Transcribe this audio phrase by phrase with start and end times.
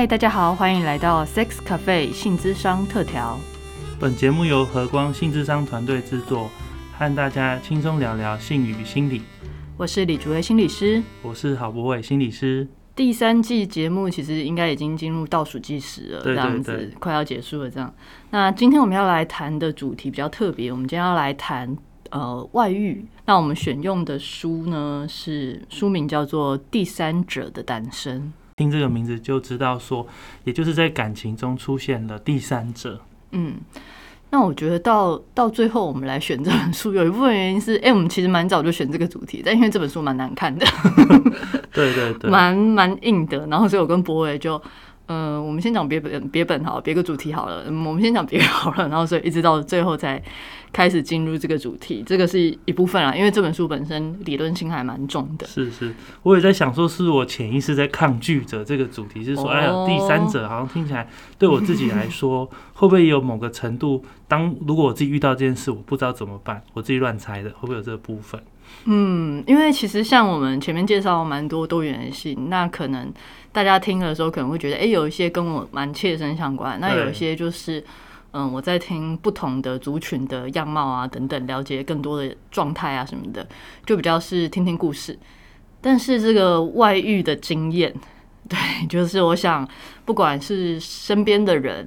[0.00, 3.38] 嗨，大家好，欢迎来到 Sex Cafe 性智商特调。
[3.98, 6.50] 本节目由和光性智商团队制作，
[6.96, 9.20] 和大家轻松聊聊性与心理。
[9.76, 12.66] 我是李竹威心理师，我是郝博伟心理师。
[12.96, 17.70] 第三季节目其实应该已经进入倒数计时了，这样子快要结束了。
[17.70, 17.94] 这样，
[18.30, 21.76] 那今天我们要来谈的主题比较特别，我们今天要来谈
[22.08, 23.04] 呃外遇。
[23.26, 28.32] 那我们选用的书呢是书名叫做《第三者的诞生》。
[28.60, 30.06] 听这个名字就知道，说
[30.44, 33.00] 也就是在感情中出现了第三者。
[33.30, 33.54] 嗯，
[34.28, 40.66] 那我觉得到到最后我们来选这本书，有一部分原因是，哎，我们其实蛮早就选这个主题，但因为这本书蛮难看的，
[41.72, 44.60] 对对对，蛮蛮硬的，然后所以我跟博伟就。
[45.12, 47.64] 嗯，我们先讲别本别本好，别个主题好了。
[47.66, 50.22] 我们先讲别好了，然后所以一直到最后才
[50.72, 53.12] 开始进入这个主题，这个是一部分啊。
[53.12, 55.44] 因为这本书本身理论性还蛮重的。
[55.48, 64.04] 是是，我也在想说，是我潜意识在抗拒着这个主题，是说，哎呀，第三者好像听起来对我自己来说， 会不会有某个程度？
[64.28, 68.40] 当如果我自己遇到这件事，我不知道怎么办，我自己乱猜的，会不会有这个部分？
[68.86, 73.12] 嗯，因为其实像我们前面介绍蛮多多元性，那可能
[73.52, 76.80] 大家听的时候可能会觉得，哎，有一些跟我蛮切身相关。
[76.80, 77.84] 那有一些就是，
[78.32, 83.46] 嗯，我在听不同的族群的样貌啊等等，了解更多的状态啊什么的，
[83.84, 85.18] 就比较是听听故事。
[85.82, 87.94] 但是这个外遇的经验，
[88.48, 89.68] 对，就是我想，
[90.06, 91.86] 不管是身边的人，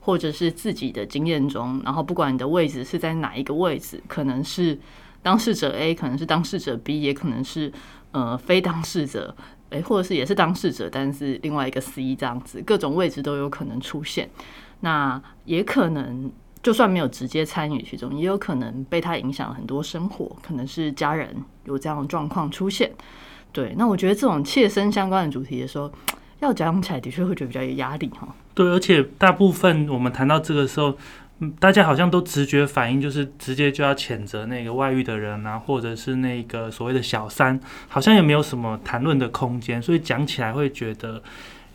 [0.00, 4.78] 或者是自己的经验中，然后不管你的位置是在哪一个位置，可能是。
[5.22, 7.72] 当事者 A 可能是当事者 B，也可能是
[8.12, 9.36] 呃非当事者，
[9.68, 14.30] 诶，或者是也是当事者，但是另外一个 C 这样子，各种位置都有可能出现。
[14.80, 16.32] 那也可能
[16.62, 22.90] 就算没有直接参与其中，也有可能被他影响很多生活，可能是家人有这样的状况出现。
[23.52, 25.92] 对，那我觉得这种切身相关的主题的时候，
[26.38, 28.26] 要讲起来的确会觉得比较有压力哈。
[28.54, 30.96] 对，而且大部分我们谈到这个时候。
[31.58, 37.58] 大家好像都直觉反应就是直接就要谴责那个外遇的人啊，或者是那个所谓的小三，
[37.88, 41.22] 好像也没有什么谈论的空间，所以讲起来会觉得，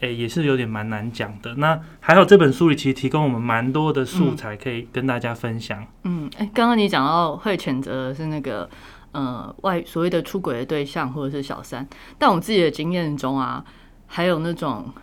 [0.01, 1.55] 诶，也是有点蛮难讲的。
[1.55, 5.83] 那还好这本书里其实提供我们蛮多的素材可以跟大家分享。
[6.03, 8.69] 嗯，诶，刚刚你讲到会谴责的是那个
[9.13, 11.87] 呃外所谓的出轨的对象或者是小三，
[12.19, 13.65] 但我自己的经验中啊，
[14.05, 14.93] 还有那种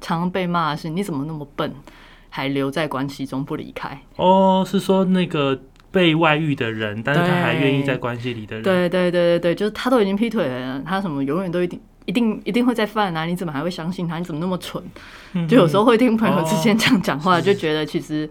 [0.00, 1.72] 常被骂的是你怎么那么笨。
[2.34, 5.60] 还留在关系中不离开哦，是说那个
[5.90, 13.26] 被外遇的人，但是他还愿意在关系里的人，对对对对对，就是他都已经劈腿了，他什么永远都一定一定一定会再犯啊？
[13.26, 14.18] 你怎么还会相信他？
[14.18, 14.82] 你怎么那么蠢？
[15.46, 18.28] 就有时候会听朋友之间这样讲话，就觉得其实。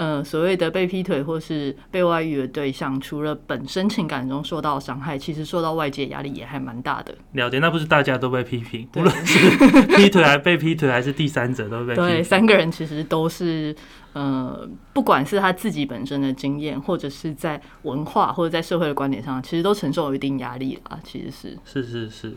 [0.00, 7.14] 呃，所谓的被劈腿或是被外遇的对象，除了本身情感中受到伤害，其实受到外界压力也还蛮大的。
[7.32, 9.50] 了解，那不是大家都被批评，无论是
[9.98, 11.94] 劈腿还被劈腿，还是第三者都被。
[11.94, 13.76] 对，三个人其实都是，
[14.14, 20.98] 呃，不管是他自己本身的经验，或者是在文化或者在社会的观点上，其实都承受一定压力啊。
[21.04, 22.34] 其实是，是是是。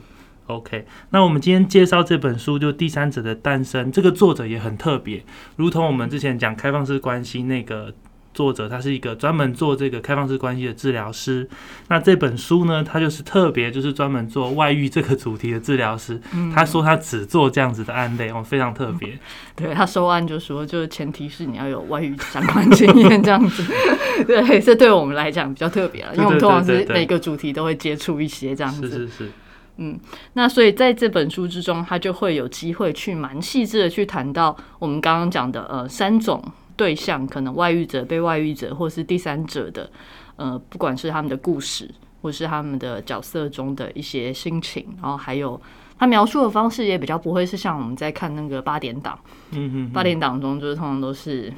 [0.48, 5.24] OK，那我们今天介绍这本书就《第三者的诞生》，这个作者也很特别，
[5.56, 7.94] 如同我们之前讲开放式关系那个
[8.34, 11.48] 作者，他是一个专门做这个开放式关系的治疗师。
[11.88, 16.20] 那这本书呢，他就是特别就是专门做外遇这个主题的治疗师。
[16.54, 19.18] 他说他只做这样子的案例，哦，非常特别。
[19.56, 23.64] 对他收案就说，就是前提是你要有外遇相关经验这样子。
[24.28, 28.90] 对，这对我们来讲比较特别了，因为我们通常是每个主题都会接触一些这样子。
[28.90, 29.32] 是是是。
[29.78, 30.00] 嗯，
[30.34, 36.44] 那所以在这本书之中，他就会有机会去蛮细致的去谈到我们刚刚讲的呃三种
[36.76, 39.90] 对象，可能外遇者、被外遇者或是第三者的
[40.36, 41.90] 呃，不管是他们的故事，
[42.22, 45.60] 或是他们的角色中的一些心情，然后还有
[45.98, 49.20] 他描述的方式也比较不会是像我们在看那个八点档，
[49.52, 51.52] 嗯哼，八点档中就是通常都是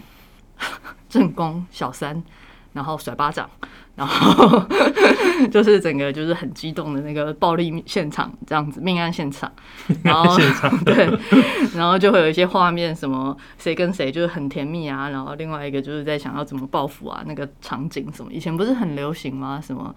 [1.09, 2.23] 正宫小三，
[2.71, 3.49] 然后甩巴掌。
[3.95, 4.61] 然后
[5.49, 9.49] 就是整个就是很激动的那个暴力现场，这样子命案现场，
[10.03, 10.37] 然后
[10.83, 11.09] 对，
[11.73, 19.61] 然后就会有一些画面，什么谁跟谁就是很甜蜜啊，然后另外一个就是在想要怎么报复啊，那个场景什么，以前不是很流行吗？
[19.65, 19.95] 什么？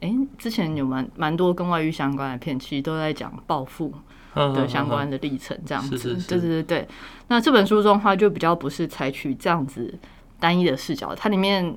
[0.00, 3.92] 哎，之前有蛮蛮多跟外遇相关的片，其实都在讲报复
[4.34, 6.88] 的相关的历程，这样子，对对对对。
[7.26, 9.98] 那这本书中，它就比较不是采取这样子
[10.38, 11.76] 单一的视角，它里面。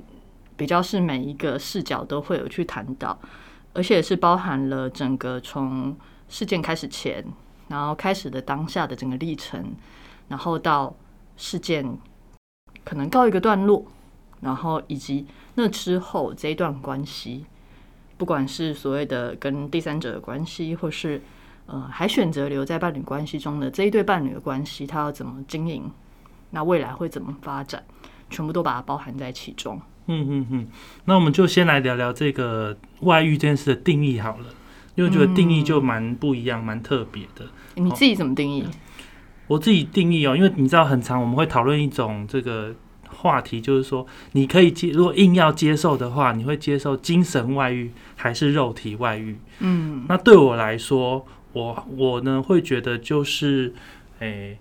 [0.63, 3.19] 比较是每一个视角都会有去谈到，
[3.73, 5.93] 而且是包含了整个从
[6.29, 7.21] 事件开始前，
[7.67, 9.75] 然后开始的当下的整个历程，
[10.29, 10.95] 然后到
[11.35, 11.97] 事件
[12.85, 13.85] 可能告一个段落，
[14.39, 17.45] 然后以及那之后这一段关系，
[18.17, 21.21] 不管是所谓的跟第三者的关系，或是
[21.65, 25.91] 呃，还选择留在伴侣关系中的这一对伴侣的关系，他要怎么经营？
[26.51, 27.83] 那未来会怎么发展？
[28.29, 29.81] 全部都把它包含在其中。
[30.07, 30.67] 嗯嗯嗯。
[31.05, 34.45] 那我们就先来聊聊这个外遇这件事的定义好了，
[34.95, 37.45] 因为觉得定义就蛮不一样，蛮特别的。
[37.75, 38.65] 你自己怎么定义？
[39.47, 42.73] 我自己定义哦，因为你知道，很长我们会讨论一种这个
[43.07, 49.37] 话题，就是说，你可以接，如果硬要接受的话，你会接受精神外遇还是肉体外遇？
[49.59, 53.73] 嗯，那对我来说，我我呢会觉得就是，
[54.19, 54.57] 诶。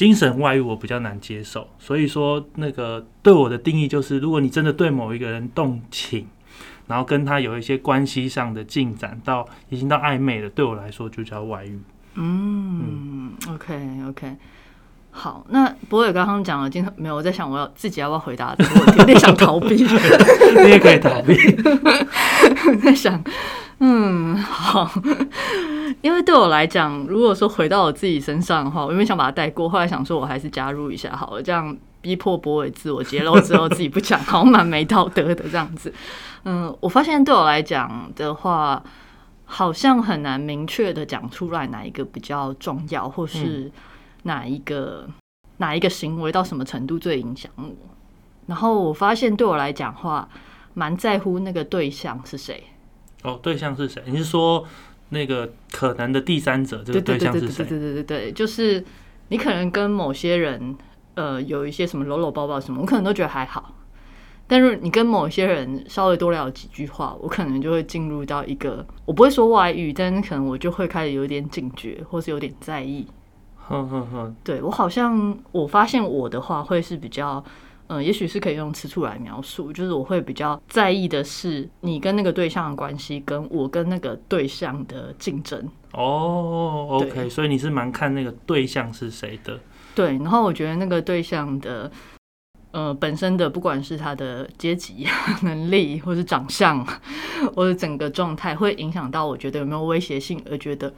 [0.00, 6.26] 精神外遇我比较难接受，所以说那个对我的定义就是，如果你真的对某一个人动情，
[6.86, 11.78] 然后跟他有一些关系上的进展，到已经到暧昧了，对我来说就叫外遇。
[12.14, 14.36] 嗯，OK OK，
[15.10, 19.74] 好，那博伟刚刚讲了，今天没有我在想，我要自己要不要回答这个问题，有点想逃避。
[20.64, 21.36] 你也可以逃避。
[22.82, 23.22] 在想。
[23.82, 24.90] 嗯，好，
[26.02, 35.92] 因为对我来讲，如果说回到我自己身上的话，我原本想把它带过，后来想说我还是加入一下好了，这样逼迫博伟自我揭露之后自己不讲，好像蛮没道德的这样子。
[36.44, 38.82] 嗯，我发现对我来讲的话，
[39.44, 43.70] 好像很难明确的讲出来哪一个比较重要，或是
[44.22, 45.06] 哪一个
[45.58, 47.70] 哪一个行为到什么程度最影响我。
[48.46, 50.28] 然后我发现对我来讲话，
[50.74, 52.64] 蛮在乎那个对象是谁。
[53.22, 54.02] 哦，对象是谁？
[54.06, 54.64] 你是说
[55.10, 56.82] 那个可能的第三者？
[56.84, 57.64] 这个对象是谁？
[57.64, 58.84] 对对对对对，就是
[59.28, 60.76] 你可能跟某些人，
[61.14, 63.74] 呃，有一些什么搂搂抱抱什么，我可能都觉得还好。
[64.46, 73.06] 但是你跟某些人稍微多聊几句话，我可能就会进入到一个，我不会说外遇，但是可能我就会开始有点警觉，或是有点在意。
[73.56, 77.44] 哼哼哼，对我好像我发现我的话会是比较。
[77.92, 85.68] 嗯，也许是可以用吃醋来描述，就是我会比较在意的是你跟那个对象的关系，跟我跟那个对象的竞争。
[85.92, 89.58] 哦，OK，所以你是蛮看那个对象是谁的。
[89.92, 91.90] 对，然后我觉得那个对象的，
[92.70, 95.04] 呃，本身的不管是他的阶级、
[95.42, 96.86] 能力，或是长相，
[97.56, 100.94] 或者整个状态，会影响到我觉得有没有威胁性，而觉得，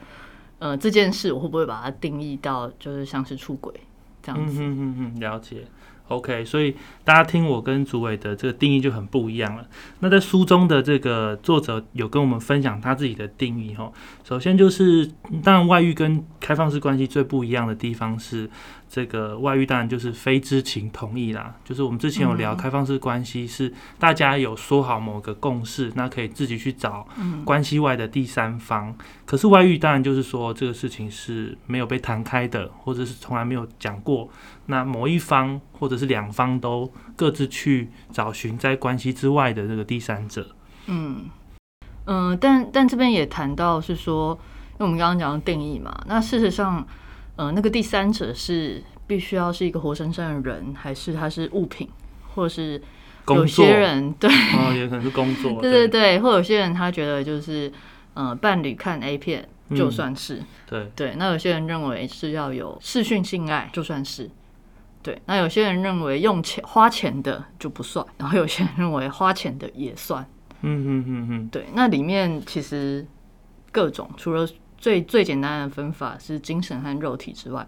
[0.59, 3.73] 呃，这件事我会不会把它定义到就是像是出轨
[4.23, 4.61] 这样子？
[4.61, 5.65] 嗯嗯嗯，了解。
[6.09, 9.67] OK，所以大家听我跟主委的这个定义就很不一样了。
[10.01, 13.91] 那在书中的这个作者有跟我们分享他自己的定义哈。
[14.25, 15.11] 首先就是，
[15.43, 18.51] 当然外遇跟开放式关系最不一样的地方是。
[18.95, 27.09] 这个外遇当然就是非知情同意啦，就是我们之前有聊开放式关系，是大家有说好某个共识，那可以自己去找
[27.43, 28.95] 关系外的第三方。
[29.25, 34.29] 可是外遇当然就是说这个事情是没有被谈开的，或者是从来没有讲过。
[34.67, 40.55] 那某一方或者是两方都各自去找寻在关系之外的这个第三者。
[40.87, 41.31] 嗯
[42.07, 44.39] 嗯，但但这边也谈到是说，
[44.73, 46.87] 因为我们刚刚讲的定义嘛，那事实上。
[47.35, 51.89] 呃，那个第三者是必须要是一个活生生的人，还是他是物品，
[52.35, 52.81] 或是
[53.27, 57.73] 有些人对，哦，也可能是工作， 对对对，或有些人他觉得就是
[58.13, 64.29] 呃，伴侣看 A 片就算是，对对，那有些人认为是要有视讯性爱就算是，
[65.03, 70.27] 对，那有些人认为用钱花钱的就不算，然后有些人认为花钱的也算，
[70.61, 73.07] 嗯嗯嗯嗯，对，那里面其实
[73.71, 74.49] 各种除了。
[74.79, 77.65] 最最简单的分法是精神和肉体之外，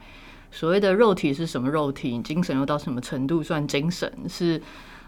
[0.51, 2.21] 所谓的肉体是什么肉体？
[2.23, 4.13] 精神又到什么程度算精神？
[4.29, 4.61] 是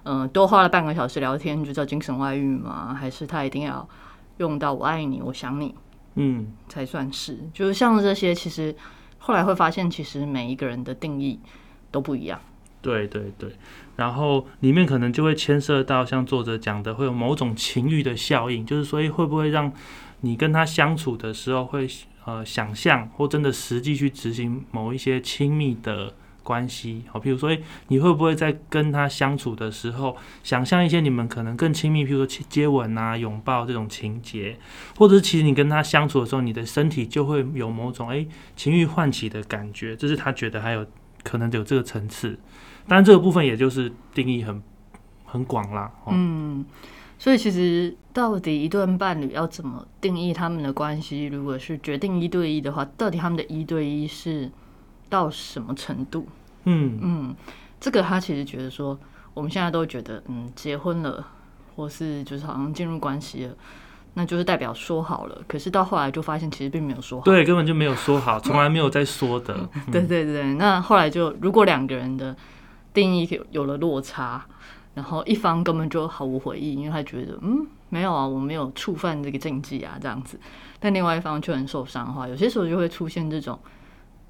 [0.05, 2.95] 嗯，多花了半个小时聊天就叫精神外遇吗？
[2.95, 3.89] 还是他一定要
[4.37, 5.75] 用到我爱你，我想你，
[6.15, 7.41] 嗯，才算是？
[7.53, 8.73] 就是像这些，其实
[9.19, 11.41] 后来会发现，其实每一个人的定义
[11.91, 12.41] 都不一样。
[12.81, 13.51] 对对对，
[13.97, 19.73] 然后里面可能就会牵涉到像作者讲的，会有某种情欲的效应，就是所以会不会让？
[20.23, 21.87] 你跟他相处的时候，会
[22.25, 26.13] 呃想象或真的实际去执行某一些亲密的
[26.43, 27.55] 关系，好，譬如说，
[27.89, 34.59] 你会不会在跟他相处的时候，想象一些你们可能更亲密，譬如说接吻啊、拥抱这种情节，
[34.97, 38.27] 或者是其实你跟他相处的时候，你的身体就会有某种诶
[38.57, 40.85] 情欲唤起的感觉，这是他觉得还有
[41.27, 42.39] 可能有这个层次，
[42.87, 44.63] 当然这个部分也就是定义很
[45.25, 46.65] 很广啦，嗯。
[47.19, 51.25] 所以其实到底一对伴侣要怎么定义他们的关系？
[51.25, 54.51] 如果是决定一对一的话，到底他们的一对一是
[55.09, 56.29] 到什么程度？
[56.65, 57.35] 嗯嗯，
[57.81, 58.99] 这个他其实觉得说，
[59.33, 61.27] 我们现在都觉得，嗯，结婚了，
[61.75, 63.55] 或是就是好像进入关系了，
[64.19, 65.39] 那就是代表说好了。
[65.47, 69.69] 可是到后来就发现，其实并没有说好，对，根本就没有说好，从来没有在说的。
[69.93, 72.35] 对对对，那后来就如果两个人的
[72.93, 74.45] 定义有有了落差。
[74.95, 80.41] 然后一方根本就毫无回应，因为他觉得，嗯，没有啊，我没有触犯这个禁忌啊，这样子。
[80.81, 83.61] 但另外一方却很受伤的话，有些时候就会出现这种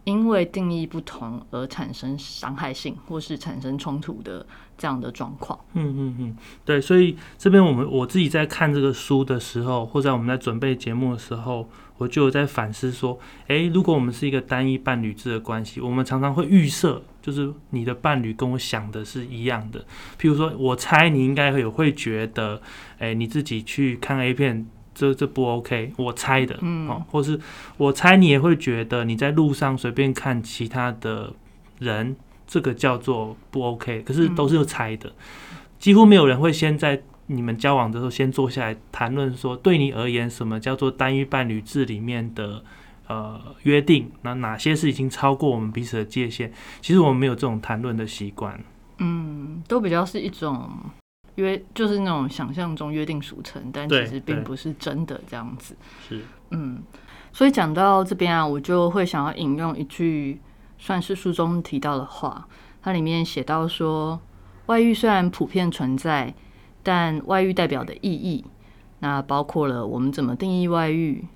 [0.07, 4.47] 因为定义不同而产生伤害性或是产生冲突的
[4.79, 5.59] 这样的状况。
[5.75, 19.81] 嗯嗯嗯，对，所以这边我们我自己在看这个书的时候，或者我们在准备节目的时候，我就有在反思说，诶，如果我们是一个单一伴侣制的关系，我们常常会预设，就是你的伴侣跟我想的是一样的。
[20.21, 22.63] 譬如说，我猜你应该会有会觉得，
[22.99, 24.69] 诶，你自己去看 A 片。
[24.97, 27.38] 这这不 OK，我猜的，哦，或是
[27.76, 31.31] 我猜你也会觉得你在路上随便看其他的
[31.79, 35.12] 人，这个叫做不 OK，可是都是猜的，
[35.79, 42.65] 几乎没有人会先在你们交往的时候先坐下来谈论说，对你而言什么叫做单一伴侣制里面的
[43.07, 46.50] 呃约定，那哪些是已经超过我们彼此的界限？
[46.81, 48.59] 其实我们没有这种谈论的习惯，
[48.99, 50.71] 嗯，都比较是一种。
[51.37, 55.76] 约就是那种想象中约定俗成，但其实并不是真的这样子。
[56.09, 56.83] 是，嗯，
[57.33, 60.40] 所以讲到这边啊，我就会想要引用一句
[60.78, 62.49] 算是书中提到的话，
[62.83, 64.19] 它里面写到说，
[64.66, 66.35] 外遇虽然普遍存在，
[66.83, 68.45] 但外遇代表的意义，
[69.00, 71.26] 那包括了我们怎么定义外遇，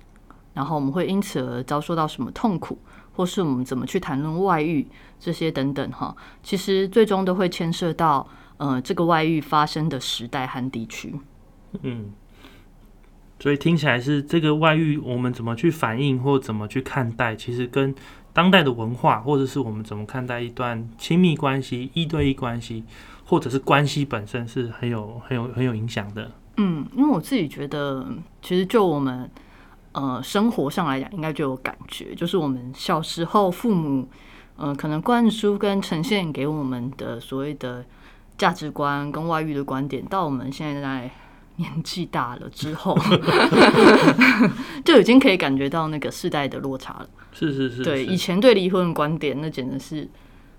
[0.55, 2.79] 然后我们会因此而遭受到什么痛苦，
[3.13, 4.87] 或是我们怎么去谈论外遇
[5.19, 8.27] 这些等等哈，其实最终都会牵涉到。
[8.61, 11.15] 呃，这个外遇发生的时代和地区，
[11.81, 12.11] 嗯，
[13.39, 17.95] 所以听起来是这个外遇，我们怎么去反应或怎么去看待，其实跟
[18.33, 22.83] 当代的文化，或者是我们怎么看待一段亲密关系、一对一关系，
[23.25, 26.29] 或者是关系本身，是很有、很有、很有影响的。
[26.57, 28.05] 嗯，因为我自己觉得，
[28.43, 29.27] 其实就我们
[29.93, 34.07] 呃生活上来讲，应该就有感觉，就是我们小时候父母，
[34.55, 37.83] 呃，可能灌输跟呈现给我们的所谓的。
[38.41, 41.11] 价值观跟外遇的观点，到我们现在
[41.57, 42.97] 年纪大了之后，
[44.83, 47.07] 就已经可以感觉到那个世代的落差了。
[47.31, 50.09] 是是是，对以前对离婚的观点，那简直是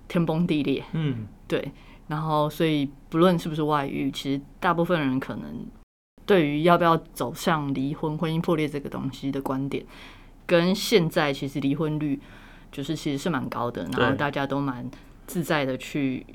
[0.07, 0.81] 天崩地裂。
[0.93, 1.73] 嗯，对。
[2.07, 5.65] 然后，所以不论是不是外遇，其实大部分人可能
[6.25, 9.85] 对于要不要走向离婚、婚姻破裂这个东西的观点，
[10.45, 12.17] 跟现在其实离婚率
[12.71, 14.89] 就是其实是蛮高的，然后大家都蛮
[15.27, 16.25] 自在的去。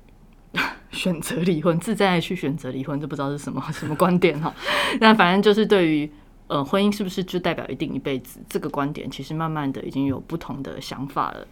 [0.90, 4.54] 选择离婚，自在去选择离婚，这不知道是什么什么观点哈。
[5.00, 6.10] 那反正就是对于
[6.46, 11.46] 呃婚姻是不是就代表一定一辈子这个观点，其实慢慢的已经有不同的想法了。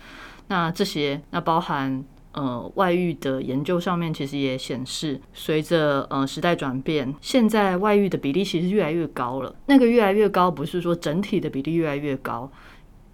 [0.49, 9.55] 那这些那包含呃外遇的研究上面，其实也显示，随着呃时代转变，现在外遇的比例其实越来越高了。
[9.67, 12.51] 那个越来越高，不是说整体的比例越来越高，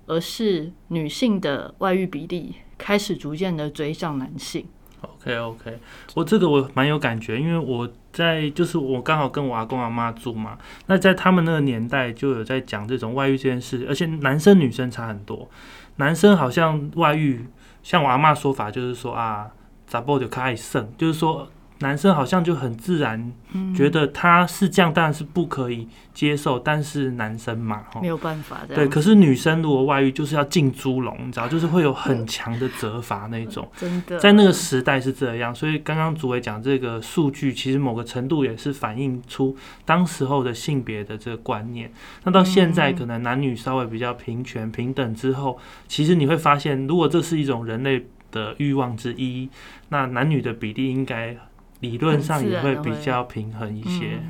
[0.07, 4.67] 而是女性的外遇比例开始逐渐的追上男性。
[5.03, 5.79] OK OK，
[6.15, 10.57] 我这个我蛮有感觉，因为我在就是我刚好跟我阿公阿妈住嘛，
[10.87, 15.49] 那在他们那个年代就有在讲这种外遇这件事，而且男生女生差很多，
[15.97, 17.47] 男生好像外遇，
[17.83, 19.51] 像我阿妈说法就是说啊，
[19.87, 21.49] 咋不就开始胜，就是说。
[21.83, 23.33] 男生好像就很自然
[23.77, 26.59] 觉得他是这样，当然是不可以接受。
[26.59, 28.61] 但是男生嘛，没有办法。
[28.75, 33.69] 对，可是女生如果外遇，就是要进猪笼，你知道， 就是会有很强的责罚那种。
[33.77, 35.55] 真的，在那个时代是这样。
[35.55, 41.93] 所以刚刚主委讲这个数据，其实某个程度也是反映出当时候的性别的这个观念。
[42.25, 45.59] 那到现在，可能男女稍微比较平权平等之后，
[45.89, 49.51] 其实你会发现，如果这是一种人类的欲望之一，
[49.89, 51.37] 那男女的比例应该。
[51.83, 54.23] 理论上也会比较平衡一些。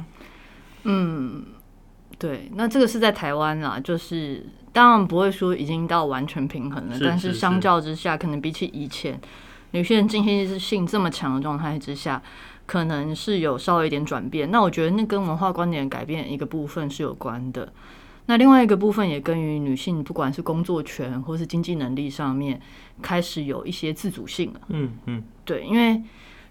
[0.85, 1.45] 嗯，
[2.19, 9.21] 对，那这个是在台湾啦，就是当然不会说已经到完全平衡了，但是相较之下，可能比起以前
[9.73, 12.21] 女性经济性这么强的状态之下，
[12.67, 14.51] 可能是有稍微一点转变。
[14.51, 17.73] 那我觉得那跟文化观点改变一个部分是有关的。
[18.27, 22.61] 那另外一个部分也跟于女性不管是工作权或是经济能力上面
[23.03, 24.61] 开始有一些自主性了。
[24.69, 26.03] 嗯嗯，对，因为。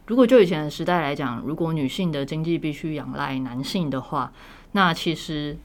[0.08, 4.32] 如果就以前的时代来讲，如果女性的经济必须仰赖男性的话，
[4.74, 5.58] 那其实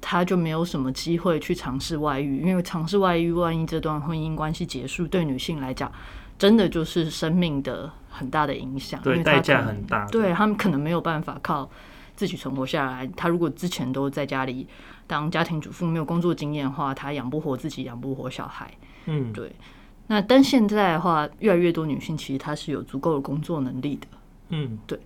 [0.00, 5.90] 她就没有什么机会去尝试外遇，因为尝试外遇，万一这段婚姻关系结束，对女性来讲，
[6.38, 10.04] 真的就是生命的很大的影响，对，代价很大。
[10.06, 11.68] 对他们可能没有办法靠
[12.16, 13.06] 自己存活下来。
[13.16, 14.66] 她如果之前都在家里
[15.06, 18.72] 当家庭主妇，没有工作经验的话，她养不活自己，养不活小孩。
[19.04, 19.52] 嗯，对。
[20.08, 24.06] 那但现在的话，越来越多女性其实她是有足够的工作能力的。
[24.50, 24.98] 嗯，对。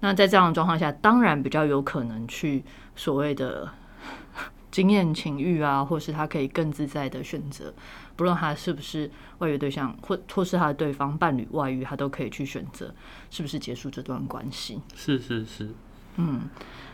[0.00, 2.62] 那在这样的状况下，当然比较有可能去
[2.94, 3.70] 所谓的
[4.70, 7.72] 经验情欲啊，或是她可以更自在的选择，
[8.14, 12.94] 不论她是不是外遇对象，或或是她的对方伴侣外遇，她都可以去选择
[13.30, 14.80] 是不是结束这段关系。
[14.94, 15.70] 是是是。
[16.16, 16.48] 嗯，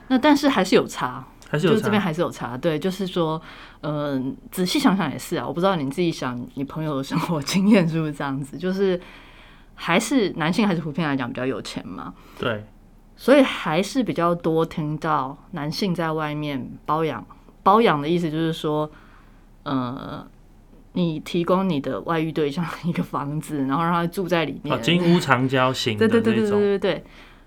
[0.09, 2.57] 那但是还是有差，还是有差就是这边还是有差。
[2.57, 3.41] 对，就是说，
[3.83, 5.47] 嗯、仔细想想也是啊。
[5.47, 8.57] 我不知道你自己想，你朋友的生活 经验是不是这样子？
[8.57, 8.99] 就是
[9.75, 12.65] 还是男性还是普遍来讲比较有钱嘛，对，
[13.17, 17.23] 所以还是比较多听到男性在外面包养。
[17.63, 18.91] 包养的意思就是说，
[19.65, 20.27] 呃，
[20.95, 27.05] 你提供你的外遇对象 一个房子，然后让他住在里面，哦，金屋藏娇 型的对对对对对对。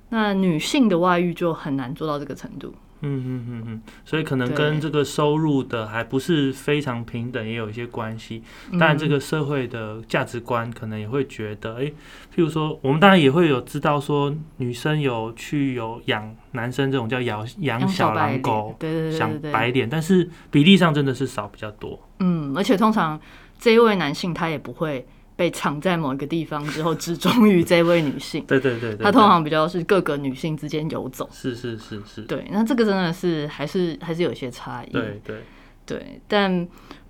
[0.09, 2.73] 那女性的外遇就很难做到这个程度。
[3.01, 8.41] 嗯嗯嗯嗯，所以可能跟这个收入的还不是非常平等也有一些关系。
[8.71, 11.89] 当然，这嗯个社会的价值观可能也会觉得，诶，
[12.33, 21.99] 譬如说，我们当然也会有知道说，女生有去有养男生这种叫养养养小狼狗，对对对想白脸，但是比例上真的是少比较多。
[22.19, 23.19] 嗯，而且通常
[23.59, 31.29] 这一位男性他也不会被藏在某一个地方之后只忠于这位女性，对对对对，他通常比较是各个女性之间游走。
[31.31, 34.91] 是是是是，对，那这个真的是还是还是有一些差异。
[34.91, 35.43] 对对
[35.85, 36.51] 对，但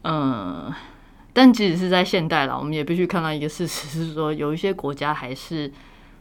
[0.02, 0.76] 嗯、呃
[1.34, 5.70] 但即使是在现代了，我们也必须看到一个事实是说，有一些国家还是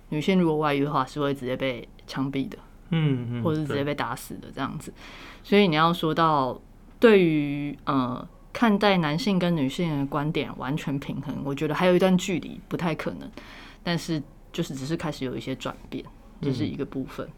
[0.08, 2.58] 女性如果外遇的话，是会直接被枪毙的。
[2.90, 4.92] 嗯嗯，或者是直接被打死的这样子。
[5.44, 6.61] 所以你要说到
[6.99, 13.28] 对于呃看待男性跟女性的观点完全平衡，我觉得还有一段距离，不太可能。
[13.82, 16.02] 但是就是只是开始有一些转变，
[16.40, 17.28] 这是一个部分。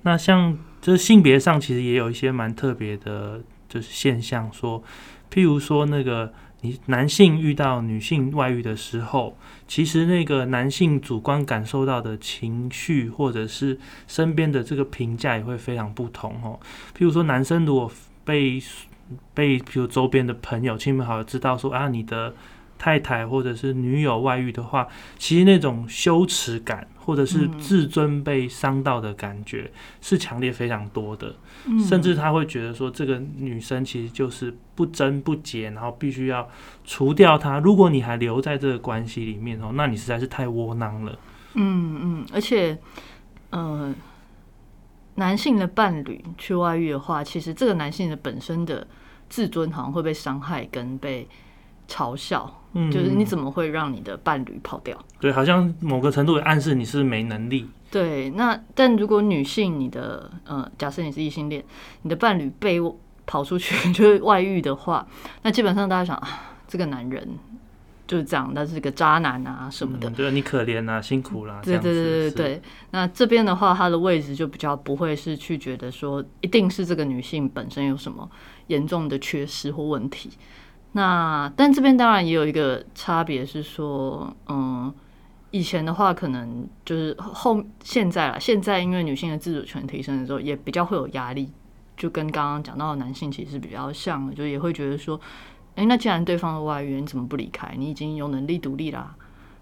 [0.00, 4.82] 那像就是性别上，其实也有一些蛮特别的，就是现象说，
[5.30, 9.36] 譬如说那个你男性遇到女性外遇的时候，
[9.68, 16.58] 其实那个男性主观感受到的情绪，或者是身边的这个评价也会非常不同哦。
[16.96, 17.92] 譬如说男生如果
[18.24, 18.60] 被
[19.34, 22.34] 被比如周边的朋友、亲朋好友知道说啊你的
[22.78, 31.34] 太太或者是女友外遇的话，其实那种羞耻感或者是嗯自尊被伤到的感觉是强烈非常多的，
[31.66, 36.48] 嗯甚至他会觉得说这个女生其实就是不贞不洁，然后必须要
[36.84, 37.60] 除掉她。
[37.60, 41.16] 如果你还留在这个关系里面哦，那你实在是太窝囊了。
[41.54, 42.76] 嗯嗯，而且
[43.50, 43.94] 呃，
[45.16, 48.86] 男性的伴侣去外遇的话，其实这个男性的本身的
[49.28, 51.28] 自尊好像会被伤害跟被
[51.88, 52.58] 嘲笑。
[52.74, 54.96] 嗯，就是你怎么会让你的伴侣跑掉？
[55.20, 57.68] 对，好像某个程度也暗示你是没能力。
[57.90, 61.62] 对，那但如果女性你的呃，假设你是异性恋，
[62.00, 62.80] 你的伴侣被
[63.26, 65.06] 跑出去 就是外遇的话，
[65.42, 67.28] 那基本上大家想啊，这个男人
[68.12, 70.10] 就是这样，他是个渣男啊什么的。
[70.10, 71.62] 嗯，对你可怜啊，辛苦啦。
[71.64, 78.30] 对对对对对，那这边的话，他的位置就比较不会是去觉得说一定是这个女性本身有什么
[78.66, 80.30] 严重的缺失或问题。
[80.92, 84.92] 那但这边当然也有一个差别是说，嗯，
[85.50, 91.50] 以前的话可能就是后现在啦，现在因为女性的自主权提升的时候，也比较会有压力，
[91.96, 95.18] 就跟刚刚讲到的男性其实是比较像的，就也会觉得说，
[95.76, 97.74] 诶，那既然对方的外遇，你怎么不离开？
[97.78, 99.14] 你已经有能力独立啦，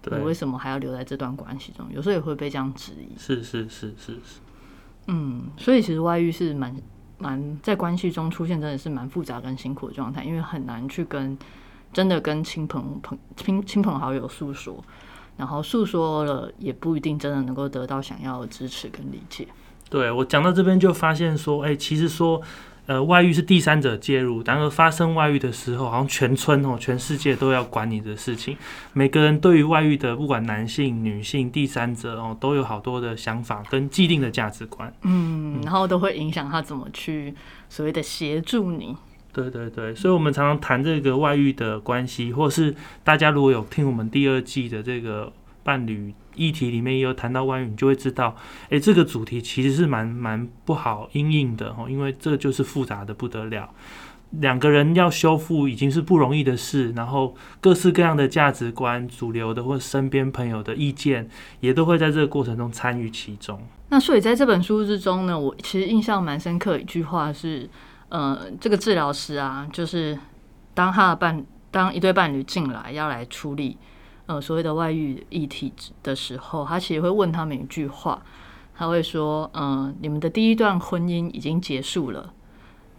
[0.03, 1.87] 你为，什么还要留在这段关系中？
[1.89, 3.17] 有时候也会被这样质疑。
[3.17, 4.39] 是是是是是，
[5.07, 6.75] 嗯，所以其实外遇是蛮
[7.17, 11.37] 蛮在关系中出现，真的是蛮复杂跟辛苦的状态，因为很难去跟
[11.93, 14.83] 真的跟亲朋朋亲亲朋好友诉说，
[15.37, 19.47] 然后诉说了也不一定真的能够得到想要的支持跟理解。
[19.89, 22.41] 对我讲到这边就发现说，哎、其实说。
[22.87, 28.57] 呃，外遇是第三者介入，然而发生外遇的时候，好像全村哦，全世界都要管你的事情。
[28.91, 34.93] 每个人对于外遇的，不管男性、女性、第三者哦，都有好多的想法跟既定的价值观。
[35.03, 37.33] 嗯，然后都会影响他怎么去
[37.69, 38.97] 所谓的协助你。
[39.33, 45.31] 对对对，所以我们常常谈这个外遇的关系，或是大家如果有听我们第二季的这个
[45.63, 48.35] 伴侣议题里面也有谈到外遇，你就会知道，
[48.69, 53.69] 诶，这个主题其实是蛮蛮不好应应的哦，因为这就是复杂的不得了。
[54.39, 63.61] 两个人要修复已经是不容易的事，然后各式各样的价值观、主流的或身边朋友的意见，也都会在这个过程中参与其中。
[63.89, 67.69] 那所以在这本书之中呢，我其实印象蛮深刻一句话是，
[68.07, 70.17] 呃，这个治疗师啊，就是
[70.73, 73.77] 当他的伴当一对伴侣进来要来处理
[74.31, 78.21] 呃所谓的外遇议题的时候，他其实会问他们一句话，
[78.75, 82.33] 他会说，嗯、你们的第一段婚姻已经结束了，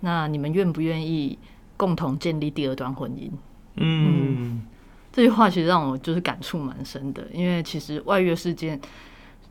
[0.01, 1.39] 那你们愿不愿意
[1.77, 3.31] 共同建立第二段婚姻？
[3.77, 4.63] 嗯，
[5.11, 8.79] 这句话其实让我就是感触蛮深的，因为其实外遇事件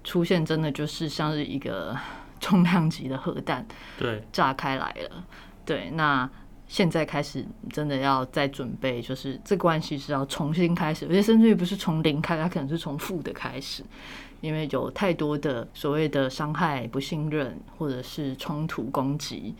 [0.03, 1.97] 出现，真的就是像是一个
[2.39, 3.65] 重量级的核弹
[3.97, 5.23] 对，炸开来了。
[5.63, 6.29] 对，那
[6.71, 13.83] 现在开始真的要再准备，就是这关系是要重新开始，而且甚至于不是从零开始，它可能是从负的开始。
[14.39, 19.53] 因为有太多的所谓的伤害、不信任，或者是冲突、攻击，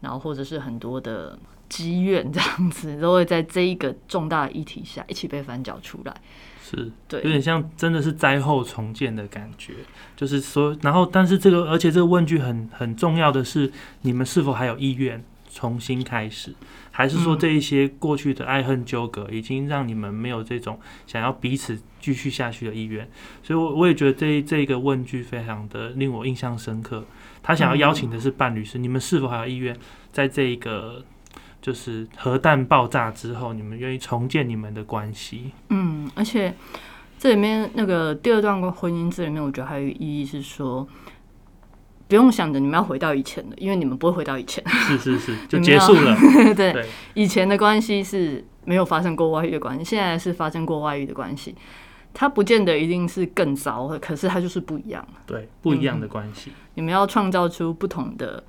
[0.00, 6.14] 然后或者是很多的积怨，这样子都会在这一个重大议题下一起被翻搅出来。
[6.60, 9.72] 是，对，有点像真的是灾后重建的感觉，
[10.16, 15.24] 就是说，然后但是这个，而且这个问句很很重要的是，你们是否还有意愿
[15.56, 16.54] 重新开始，
[16.90, 23.08] 还是说这一些过去的爱恨纠葛已经让你们没有这种想要彼此继续下去的意愿？
[23.42, 27.02] 所以，我我也觉得这这个问句非常的令我印象深刻。
[27.42, 29.74] 他想要邀请的是伴侣，是你们是否还有意愿
[30.12, 31.02] 在这一个。
[31.62, 35.50] 就是核弹爆炸之后，你们愿意重建你们的关系？
[35.70, 36.54] 嗯，而且
[37.18, 40.86] 这里面那个第二段婚姻这里面，我觉得还有意义是说，
[42.08, 44.62] 不用想着你们要回到以前的，因为你们不会回到以前。
[44.68, 46.16] 是是是， 就结束了。
[46.54, 51.54] 对，以前的关系是没有发生过外遇的关系，现在是发生过外遇的关系。
[52.12, 55.06] 它不见得一定是更糟，可是它就是不一样。
[55.26, 56.52] 对，不一样的关系。
[56.74, 58.42] 你们要创造出不同的。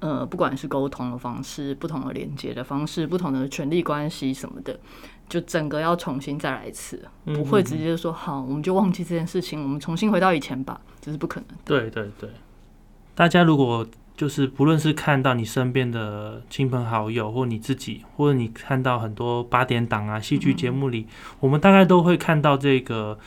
[0.00, 4.78] 呃，不管是沟通的方式、不同的连接的方式、不同的权利关系什么的，
[5.30, 11.48] 就整个要重新再来一次，不会直接说好，我们就忘记这件事情，我们重新回到以前吧，这是不可能。
[11.64, 12.28] 对对对，
[13.14, 21.06] 大家如果就是不论是看到你身边的亲朋好友，或你自己，或者你看到很多八点档啊、戏剧节目里，
[21.40, 23.18] 我们大概都会看到这个，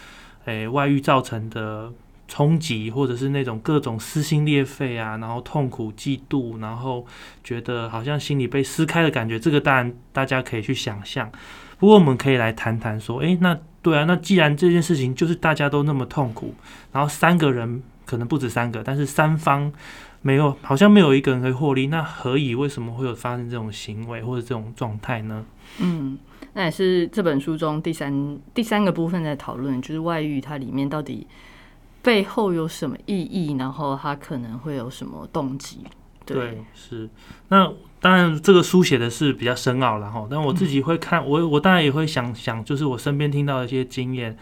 [0.45, 1.91] 诶，外遇造成的。
[2.29, 7.07] 冲击，或者是那种各种撕心裂肺啊，然后痛苦、嫉妒，然后
[7.41, 11.31] 觉得好像心里被撕开的感觉，这个当然大家可以去想象。
[11.79, 16.53] 不过我们可以来谈谈说，诶，那对啊，那既然这件事情就是大家都那么痛苦，
[16.91, 19.71] 然后三个人可能不止三个，但是三方
[20.23, 25.45] 没有，好像没有一个人可以获利，那何以为什么会有发生这种行为或者这种状态呢？
[25.79, 26.17] 嗯，
[26.53, 31.27] 那也是这本书中第三第三个部分在讨论，就是外遇它里面到底。
[32.03, 33.57] 背后有什么意义？
[33.57, 35.79] 然后它可能会有什么动机？
[36.25, 37.09] 对，是。
[37.49, 40.27] 那当然，这个书写的是比较深奥了哈。
[40.29, 44.37] 但我自己会看，我我当然也会想想，就是我身边听到的一些经验。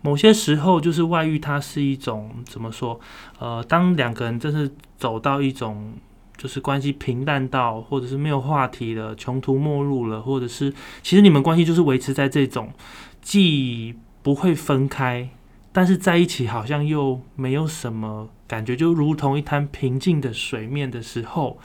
[0.00, 2.98] 某些时候，就是外遇，它是一种怎么说？
[3.38, 5.92] 呃，当两个人真是走到一种
[6.36, 12.72] 就是关系平淡到，或者是没有话题了，穷途末路了，或者是其实你们关系就是维持在这种
[13.20, 15.28] 既不会分开。
[15.72, 21.58] 但是在一起好像又没有什么感觉，就如同一滩平静的水面的时候，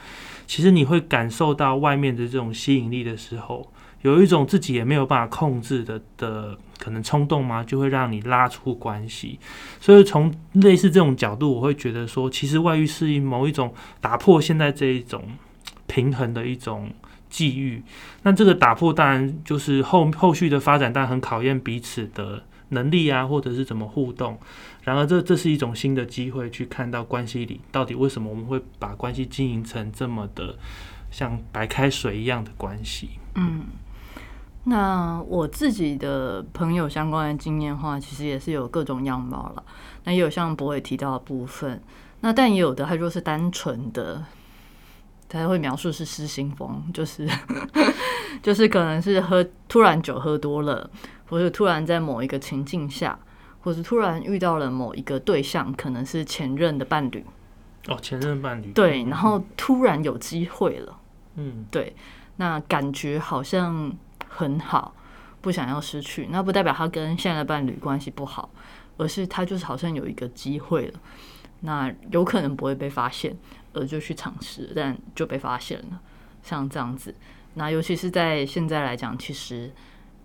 [0.46, 3.70] 其实你会感受到外面的这种吸引力的时候，
[4.02, 7.64] 有一种自己也没有办法控制的的可能冲动吗？
[7.64, 9.38] 就会让你拉出关系。
[9.80, 15.22] 所以从类似这种角度，我会觉得说，其实外遇是某一种打破现在这一种
[15.86, 16.90] 平衡的一种
[17.28, 17.82] 际遇。
[18.22, 22.44] 那这个打破当然就是后后续的发展，但很考验彼此的。
[22.70, 24.38] 能力啊，或者是怎么互动？
[24.82, 30.56] 然而，这这是一种新的机会，去看到关系里到底为什么我们会把关系经营成这么的
[31.10, 33.10] 像白开水一样的关系。
[33.34, 33.64] 嗯，
[34.64, 39.62] 那我自己的朋友相关的经验话，其实也是有各种样貌了。
[40.04, 41.82] 那也有像博伟提到的部分，
[42.20, 44.24] 那但也有的，他就是单纯的，
[45.28, 47.28] 他会描述是失心疯，就是
[48.40, 50.88] 就是可能是喝突然酒喝多了。
[51.28, 53.18] 或者突然在某一个情境下，
[53.60, 57.24] 或者突然遇到了某一个对象，可能是前任的伴侣。
[57.88, 58.70] 哦，前任伴侣。
[58.72, 60.98] 对，然后突然有机会了。
[61.34, 61.94] 嗯，对，
[62.36, 63.92] 那感觉好像
[64.28, 64.94] 很好，
[65.40, 66.28] 不想要失去。
[66.30, 68.48] 那不代表他跟现在的伴侣关系不好，
[68.96, 71.00] 而是他就是好像有一个机会了，
[71.60, 73.36] 那有可能不会被发现，
[73.72, 76.00] 而就去尝试，但就被发现了。
[76.42, 77.14] 像这样子，
[77.54, 79.72] 那尤其是在现在来讲，其实。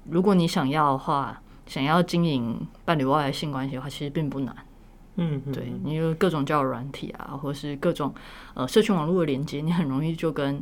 [0.09, 4.55] 如果你想要的话，想要经营伴侣外的性关系的话，其实并不难。
[5.17, 8.13] 嗯，对，你有各种交友软体啊，或是各种
[8.53, 10.61] 呃社群网络的连接，你很容易就跟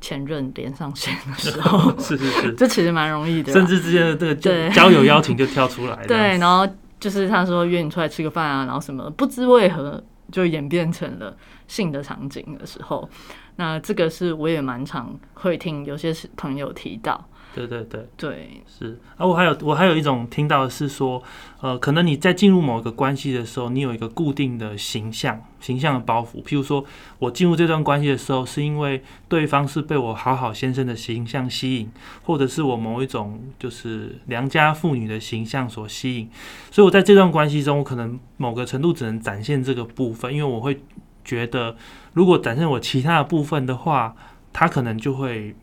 [0.00, 3.52] 前任连上线的时候， 是是是， 这其实蛮容易的。
[3.52, 6.06] 甚至之间的这个交友邀请就跳出来。
[6.06, 6.66] 对，然后
[7.00, 13.08] 就是他说约你出来吃个饭啊，然后什么不知为何就演变成了性的场景的时候，
[13.56, 17.28] 那这个是我也蛮常会听有些朋友提到。
[17.58, 21.20] 对对对对，是啊，我还有我还有一种听到的是说，
[21.60, 26.40] 呃，可能你在进入某一个关系的时候，你有一个固定的形象、形象的包袱。
[26.44, 26.84] 譬如说，
[27.18, 31.90] 我进入这段关系的时候，是因为对方是被我好好先生的形象吸引，
[32.22, 36.30] 或者是我某一种就是良家妇女的形象所吸引，
[36.70, 40.80] 所以我在这段关系中，我可能某个程度只能展现这个部分，因为我会
[41.24, 41.76] 觉得，
[42.12, 44.14] 如果展现我其他的部分的话，
[44.52, 45.56] 他可能就会。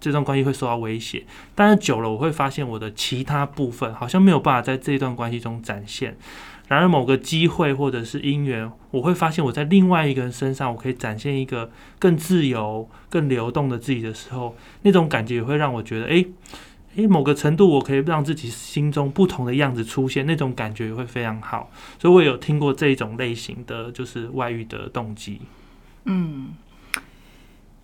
[0.00, 1.24] 这段关系会受到威胁。
[1.54, 6.16] 但是久了，我会发现我的其他部分好像没有办法在这段关系中展现。
[6.68, 16.28] 然而某个机会或者是因缘，我会发现我在另外一个人身上，我可以展现一个更自由、更流动的自己的时候，那种感觉也会让我觉得，诶
[16.94, 21.70] 诶，某个程度我可以让自己心中不同的样子出现，那种感觉也会非常好。
[21.98, 25.40] 所以我有听过这一种类型的就是外遇的动机。
[26.04, 26.50] 嗯，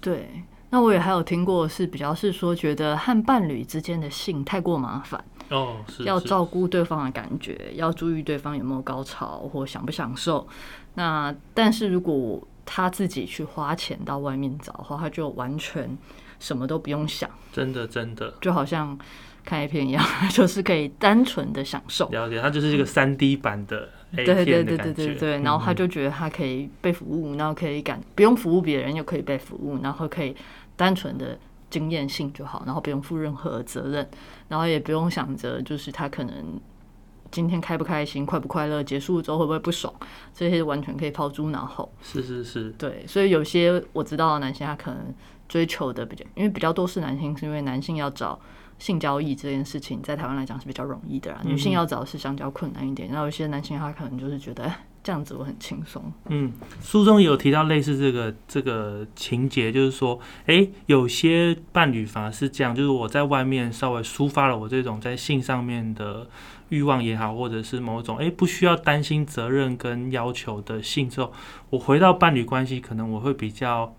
[0.01, 0.29] 对。
[0.71, 5.25] 那我也还有听过是比较是说，觉得和伴侣之间的性太过麻烦。
[5.49, 10.47] 哦，是要照顾对方的感觉，要注意对方有没有高潮或享不享受。
[10.95, 15.97] 那但是如果他自己去花钱到外面找的话，他就完全
[16.41, 18.99] 什么都不用想，真的真的，就好像
[19.45, 22.09] 看一片一样， 就是可以单纯的享受。
[22.09, 24.93] 了解，他就是一个三 D 版的对对对对。
[24.93, 30.35] 对对，然后他就觉得他可以被服务，然后可以感不用服务别人，又可以被服务，然后可以
[30.77, 31.39] 单纯的
[31.69, 34.09] 经验性就好，然后不用负任何责任，
[34.49, 36.61] 然后也不用想着就是他可能
[37.31, 39.93] 今天开不开心、快不快乐，结束之后会不会不爽，
[40.33, 41.93] 这些完全可以抛诸脑后。
[42.01, 45.13] 是是是，对，所以有些我知道的男性，他可能
[45.49, 48.39] 追求的比较，因为比较多是男性，是因为男性要找
[48.79, 53.09] 性交易这件事情，在台湾来讲是比较容易的啦，女性要找是相较困难一点。
[53.09, 56.03] 然后有些男性他可能就是觉得，哎， 这样子我很轻松。
[56.29, 66.29] 嗯，书中有提到类似这个这个情节，就是说，诶，有些伴侣反而是这样，就是我在外面稍微抒发了我这种在性上面的
[66.69, 71.33] 欲望也好，或者是某种诶不需要担心责任跟要求的性之后，
[71.71, 73.95] 我回到伴侣关系，可能我会比较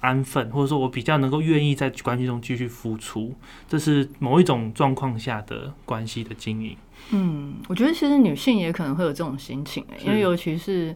[0.00, 3.34] 安分，或者说我比较能够愿意在关系中继续付出，
[3.66, 6.76] 这是某一种状况下的关系的经营。
[7.10, 10.94] 嗯，我觉得其实女性也可能会有这种心情、欸，因为尤其是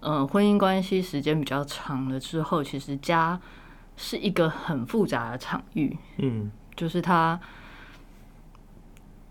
[0.00, 3.40] 呃婚姻关系时间比较长了之后，其实家
[3.96, 7.38] 是一个很复杂的场域，嗯，就是它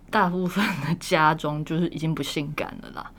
[0.10, 3.12] 大部分的家中就是已经不性感了啦，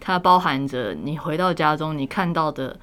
[0.00, 2.76] 它包含着你回到家中你看到的。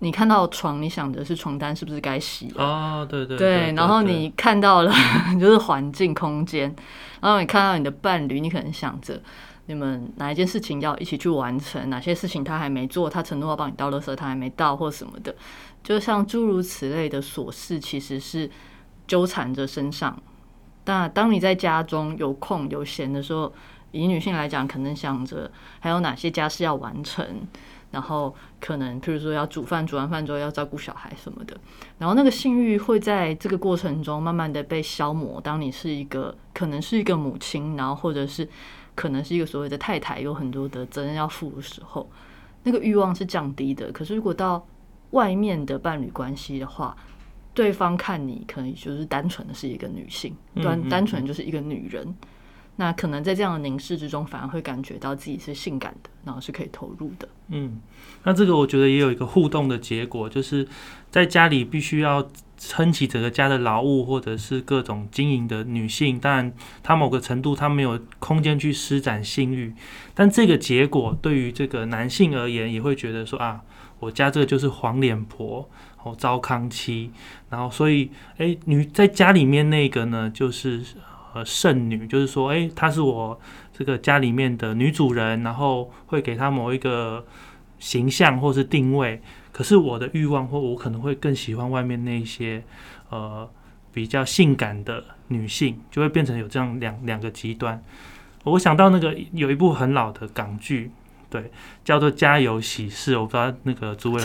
[0.00, 2.64] 你看到床，你想的是床单是不是该洗了？
[2.64, 4.92] 哦，对对对，然后你看到了
[5.40, 6.74] 就是环境空间，
[7.20, 9.20] 然后你看到你的伴侣，你可能想着
[9.66, 15.34] 你们哪一件事情要一起去完成，哪些事情他还没做，他承诺要帮你倒垃圾，他还没到或什么的，
[15.82, 18.48] 就像诸如此类的琐事，其实是
[19.08, 20.16] 纠缠着身上。
[20.84, 23.52] 那当你在家中有空有闲的时候，
[23.90, 27.26] 以女性来讲，可能想着还有哪些家事要完成。
[27.90, 31.56] 然后可能，譬如说要煮饭，煮完饭之后要照顾小孩什么的，
[31.98, 35.40] 然后那个性欲会在这个过程中慢慢的被消磨。
[35.40, 38.48] 当你是一个可能是一个母亲，然后或者是
[38.94, 42.10] 可能是一个所谓的太太，有很多的责任要负的时候，
[42.64, 43.92] 那个欲望是降低的。
[43.92, 44.66] 可是如果到
[45.10, 46.96] 外面的伴侣关系的话，
[47.54, 52.14] 对方看你可能就是单纯的是一个女性，单单纯就是一个女人。
[52.80, 57.28] 那可能在这样的凝视之中，反而会感觉到自己是性感的，然后是可以投入的。
[57.48, 57.80] 嗯，
[58.22, 60.66] 那这个我觉得也有一个互动的结果，就是
[61.10, 69.74] 在家里必须要撑起整个家的劳务，或者是各种经营的女性，当然她某个程度她没有空间去施展性欲，
[70.14, 73.60] 但这个结果对于这个男性而言，也会觉得说啊，
[73.98, 75.68] 我家这个就是黄脸婆
[76.04, 77.10] 哦，糟糠妻，
[77.50, 80.80] 然后所以哎，女在家里面那个呢，就是。
[81.34, 83.38] 呃，剩女就是说，诶，她是我
[83.72, 87.24] 这个家里面的女主人，然后会给她某一个
[87.78, 89.20] 形象或是定位。
[89.52, 92.62] 可是我的欲望或我可能会更喜欢外面那些
[93.10, 93.48] 呃
[93.92, 97.82] 比较性感的女性，就会变成有这样两两个极端。
[98.44, 100.90] 我想到那个有一部很老的港剧。
[101.30, 101.50] 对，
[101.84, 104.22] 叫做《家有喜事》，我不知道那个诸位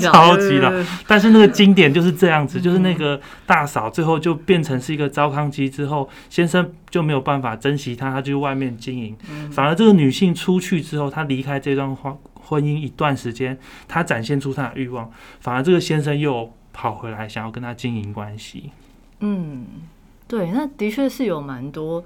[0.00, 0.72] 超级 了，
[1.06, 9.14] 但是那个经典就是这样子，就是那个大嫂最后就变成是一个糟糠妻之后，先生就没有办法珍惜她，她就外面经营，
[9.50, 18.70] 反而这个女性出去之后，她离开这段婚婚姻一段时间，她展现出她的欲望，反而这个先生又跑回来想要跟她经营关系。
[19.20, 19.66] 嗯，
[20.26, 22.02] 对，那的确是有蛮多，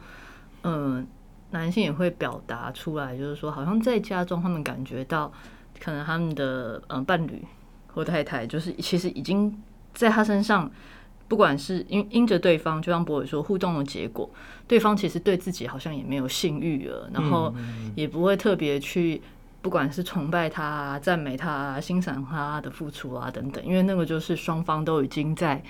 [0.64, 1.06] 嗯。
[1.50, 5.32] 男性也会表达出来，就是说，好像在家中，他们感觉到，
[5.80, 7.44] 可能他们的嗯伴侣
[7.86, 9.56] 或太太，就是其实已经
[9.94, 10.70] 在他身上，
[11.28, 14.28] 不管是因因着对方，就像博伟说，互动的结果，
[14.66, 17.54] 对方其实对自己好像也没有性欲了，然后
[17.94, 19.22] 也不会特别去，
[19.62, 25.62] 不管是崇拜他、赞美他、欣赏他的付出啊等等，因为那个就是双方都已经在。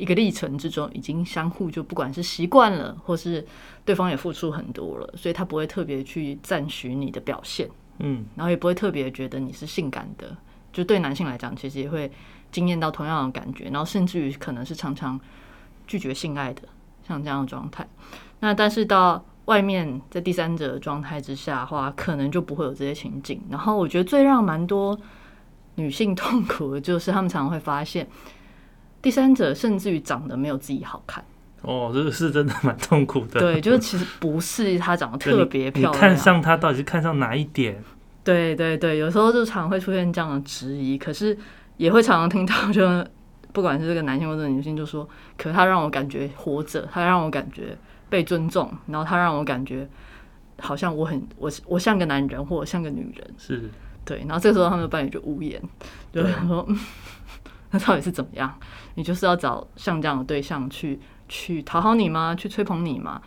[0.00, 3.46] 一个历程之中，已经相互就不管是习惯了，或是
[3.84, 10.34] 对方也付出很多了，所以他不会特别去赞许你的表现，嗯，然后也不会特别觉得你是性感的。
[10.72, 12.10] 就对男性来讲，其实也会
[12.50, 15.20] 惊艳到同样的感觉，然后甚至于可能是常常
[15.86, 16.62] 拒绝性爱的，
[17.06, 17.86] 像这样的状态。
[18.38, 23.42] 那但是到外面在第三者的状态之下的话，可能就不会有这些情景。
[23.50, 24.98] 然后我觉得最让蛮多
[25.74, 28.06] 女性痛苦的就是，她们常常会发现，
[29.02, 31.24] 第三者甚至于长得没有自己好看。
[31.62, 33.38] 哦，这个是真的蛮痛苦的。
[33.38, 37.82] 对，就是其实不是他长得特别漂亮，看上他到底是看上哪一点？
[38.24, 41.36] 对对对，有时候就常会出现这样的质疑，可是
[41.76, 43.06] 也会常常听到，就
[43.52, 47.76] 不管是这个男性或者女性，就说，可他让我感觉活着，他让我感觉
[48.08, 49.88] 被尊重，然后他让我感觉
[50.60, 53.70] 好像我很我我像个男人，或者像个女人， 是
[54.04, 54.18] 对。
[54.20, 55.60] 然后这个时候他们的伴侣就无言，
[56.12, 56.66] 就说，
[57.70, 58.54] 那到底是怎么样？
[59.00, 61.00] 你就是要找像这样的对象去。
[61.32, 62.34] 去讨好你吗？
[62.34, 63.22] 去吹捧你吗？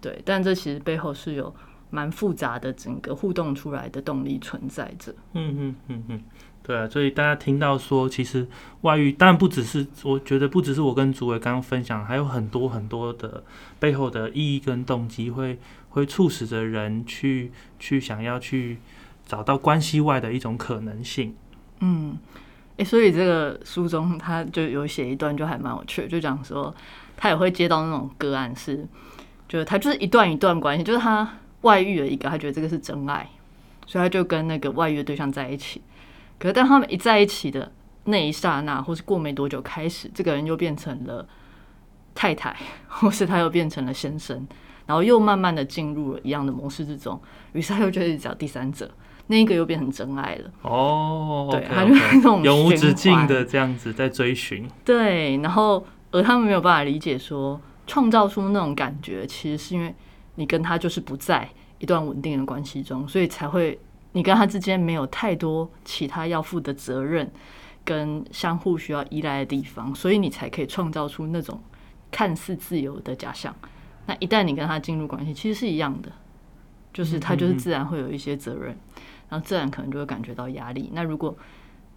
[0.00, 1.54] 对，但这其实背后是有
[1.90, 5.14] 蛮复杂的整个互动出来的动力存在着。
[5.34, 6.22] 嗯嗯嗯嗯，
[6.64, 8.48] 对啊，所以大家听到说，其实
[8.80, 13.44] 外遇当然不只是，我觉得不只是我跟主委刚刚分享，还有很多很多的
[13.78, 15.56] 背后的意义跟动机，会
[15.90, 18.78] 会促使着人去去想要去
[19.24, 21.36] 找到关系外的一种可能性。
[21.78, 22.18] 嗯，
[22.78, 26.74] 哎，所以这个书中他就有写一段，就还蛮有趣，就讲说。
[27.18, 28.86] 他也会接到那种个案，是，
[29.48, 31.26] 就是他就是一段一段关系，就是他
[31.62, 33.26] 外遇了一个，他觉得这个是真爱，
[33.86, 35.80] 所以他就跟那个外遇的对象在一起。
[36.38, 37.72] 可是当他们一在一起的
[38.04, 41.26] 那一刹那，或是过没多久开始，这个人又变成了
[42.14, 42.54] 太太，
[42.86, 44.46] 或是他又变成了先生，
[44.84, 47.18] 然后又慢慢的进入了一样的模式之中。
[47.54, 48.90] 于是他又觉得找第三者，
[49.28, 50.50] 那个又变成真爱了。
[50.62, 54.68] 哦，对，他就那种永无止境的这样子在追寻。
[54.84, 55.86] 对，然后。
[56.12, 59.94] 而他们没有办法理解，说创造出那种感觉，其实是因为
[60.36, 61.46] 你跟他就是不在
[61.78, 63.78] 一段稳定的关系中，所以才会
[64.12, 67.30] 你跟他之间没有太多其他要负的责任
[67.84, 71.60] 跟相互需要依赖的地方，所以你才可以创造出那种
[72.10, 73.54] 看似自由的假象。
[74.06, 76.10] 那一旦你跟他进入关系，其实是一样的，
[76.94, 78.78] 就是他就是自然会有一些责任，
[79.28, 80.90] 然后自然可能就会感觉到压力。
[80.92, 81.36] 那如果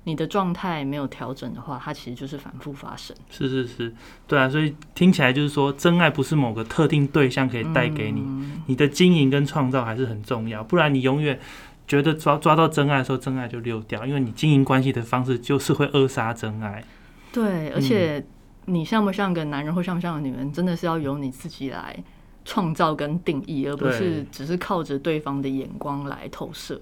[0.06, 3.16] 你的状态没有调整的话，它其实就是反复发生。
[3.30, 3.94] 是是是，
[4.26, 8.26] 对啊，所以听起来就是说，真爱不是某个特定对象可以带给你，
[8.68, 10.64] 你的经营跟创造还是很重要。
[10.64, 11.38] 不然你永远
[11.86, 16.84] 觉得抓抓到真爱的时候，真爱就溜掉，因为你经营关系的方式就是会扼杀真爱。
[17.32, 18.26] 对，而且
[18.66, 22.02] 你像不像个男人，或像不像个女人，真的是要由你自己来
[22.46, 26.82] 创造跟定义，而不是只是靠着对方的眼光来投射。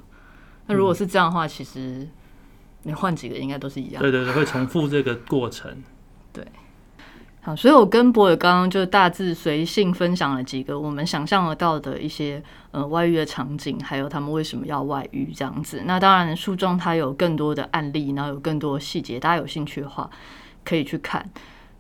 [0.68, 2.08] 那如果是这样的话，其实。
[2.84, 4.02] 你换几个应该都是一样。
[4.02, 5.70] 对对对，会重复这个过程。
[6.32, 6.48] 对，
[7.42, 15.82] 好，所以我跟博尔刚刚就大致随性分享了几个我们想象得到的一些呃外遇的场景，还有他们为什么要外遇这样子。
[15.86, 20.10] 那当然书中它有更多的案例，然后有更多细节，大家有兴趣的话
[20.64, 21.30] 可以去看。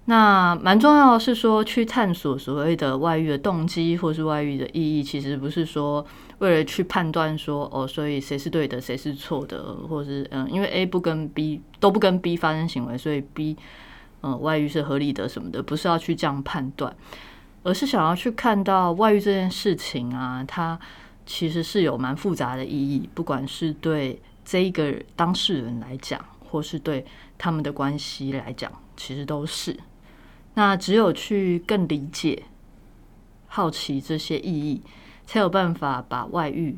[0.06, 6.06] 那蛮重要的是说，去探索所谓的外遇的动机，或是外遇的意义，其实不是说
[6.39, 13.58] 为了去判断说哦，所以谁是对的，谁是错的，或者是嗯，因为 A 不跟 B 都不跟 B 发生行为，所以 B
[14.21, 16.95] 嗯外遇是合理的什么的，不是要去这样判断，
[17.63, 20.80] 而是想要去看到外遇这件事情啊，它
[21.26, 27.06] 其实是有蛮复杂的意义，不管是对这一个当事人来讲，或是对
[27.38, 29.78] 他们的关系来讲，其实都是。
[30.54, 32.43] 那只有去更理解、
[33.47, 34.82] 好奇这些意义，
[35.28, 36.76] 才有办法把外遇，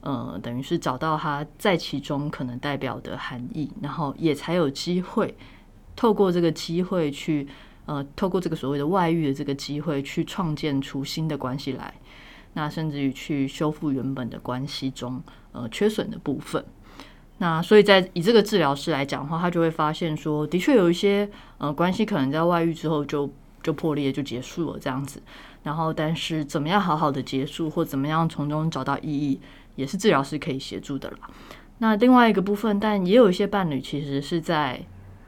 [0.00, 5.36] 呃，等于是找到它在其中可能代表的含义，然后也才有机会
[5.94, 7.46] 透过这个机会去，
[7.84, 11.92] 呃，透过这个所谓的外遇的这个机会去创建出新的关系来，
[12.54, 16.64] 那甚至于去修复原本的关系中呃缺损的部分。
[17.36, 23.30] 那所以在以这个治疗师来讲的话，他就会发现说，的确有一些呃关系可能在外遇之后就
[23.62, 25.22] 就破裂就结束了这样子。
[25.62, 29.40] 然后，但是怎么样好好的结束，或怎么样从中找到意义，
[29.76, 31.18] 也是治疗师可以协助的啦。
[31.78, 34.80] 那另外一个部分，但也有一些伴侣其实是在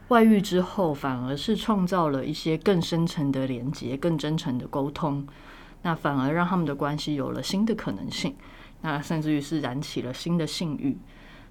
[0.09, 5.27] 外遇之后，反而是创造了一些更深层的连接、更真诚的沟通，
[5.81, 8.35] 那反而让他们的关系有了新的可能性，
[8.81, 10.97] 那甚至于是燃起了新的性欲。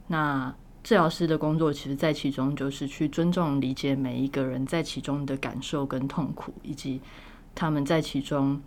[0.08, 7.00] 那治疗师的工作，其实在其中就是去尊重、理解每一个人在其中的感受跟痛苦，以及
[7.54, 8.60] 他们在其中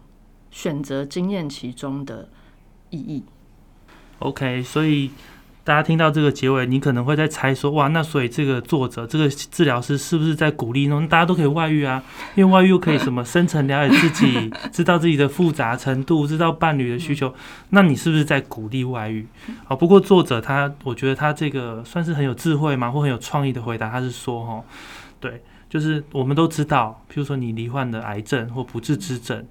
[0.56, 2.30] 选择经验其中的
[2.90, 3.26] 意义。
[4.20, 5.12] OK，所以。
[5.66, 11.08] 大家听到这个结尾，你可能会在猜说，哇，那所以这个作者、这个治疗师是不是在鼓励呢？
[11.10, 12.04] 大家都可以外遇啊，
[12.36, 17.34] 因为外遇又可以什么深层了解自己， 知道自己的复杂程度，知道伴侣的需求，
[17.72, 19.26] 那你是不是在鼓励外遇？
[19.68, 24.64] 啊，不过作者他，我觉得他这个算是很有智慧嘛，或很有创意的回答，他是说，哦，
[25.20, 29.44] 对，就是我们都知道，譬如说你罹患的癌症或不治之症，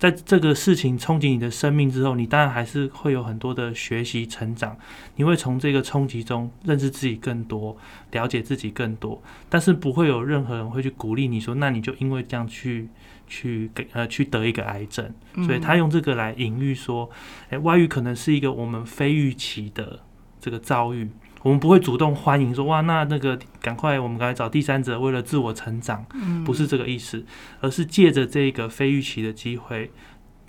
[0.00, 4.74] 在这个事情冲击你的生命之后，你当然还是会有很多的学习成长，
[5.16, 7.76] 你会从这个冲击中认识自己更多，
[8.12, 12.88] 了解自己更多，但是不会有任何人会去鼓励你说，那你就因为这样去
[13.28, 15.12] 去给呃去得一个癌症，
[15.44, 17.10] 所以他用这个来隐喻说，
[17.50, 20.00] 诶，外遇可能是一个我们非预期的
[20.40, 21.10] 这个遭遇。
[21.42, 26.04] 我们不会主动欢迎说哇，那那个赶快，我们赶快找第三者，为了自我成长，
[26.44, 27.24] 不是这个意思，
[27.60, 29.90] 而是借着这个非预期的机会，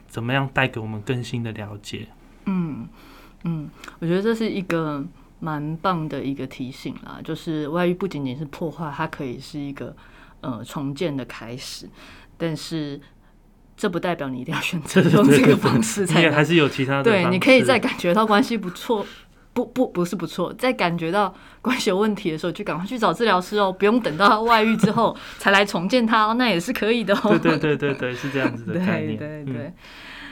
[0.08, 2.08] 怎么样带给我们更新的了解？
[2.46, 2.88] 嗯
[3.44, 3.70] 嗯，
[4.00, 5.04] 我觉得这是一个
[5.39, 9.96] 蛮棒的一个提醒啦，就是外遇不仅仅是破坏，它可以是一个
[10.42, 11.88] 呃重建的开始，
[12.38, 13.00] 但是
[13.78, 19.06] 这不代表你一定要选择用这个方式，才还是有其他的对，你可以在感觉到关系不错。
[19.54, 27.38] 不不不是不错，在感觉到关系有问题的时候，就赶快去找治疗师哦，不用等到外遇之后 才来重建它哦，那也是可以的哦。
[27.38, 29.18] 对对对对对，是这样子的概念。
[29.18, 29.74] 对对对，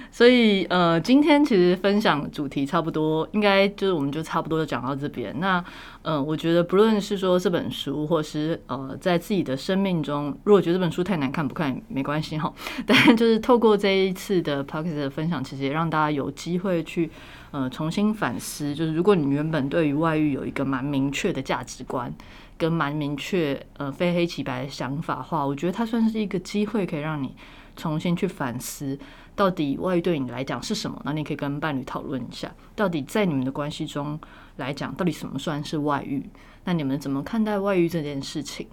[0.10, 5.38] 所以呃，今天其实分享主题差不多，应该就是我们就差不多就讲到这边。
[5.38, 5.62] 那
[6.04, 12.52] 嗯，我觉得不论是说这本书，或是呃，在自己的生命中，如果觉得这本书太难看，不看也没关系哈。
[12.88, 17.12] 但就是透过这一次的 p o c k e t 的分享，其实也让大家有机会去。
[17.52, 22.14] 呃，重新反思，就是如果你原本对于外遇有一个蛮明确的价值观，
[22.58, 27.34] 跟蛮明确呃非黑即白的想法的话，我觉得它算是一个机会，可以让你
[27.76, 29.00] 重新去反思，
[29.36, 31.02] 到底外遇对你来讲是什么？
[31.04, 34.20] 那你可以跟伴侣讨论一下，到底在你们的关系中
[34.58, 36.30] 来讲，到底什么算是外遇？
[36.66, 38.68] 那你们怎么看待外遇这件事情？